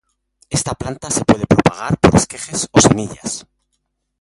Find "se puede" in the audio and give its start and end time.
1.11-1.45